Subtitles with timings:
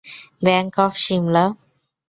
[0.41, 1.45] Bank of Shimla.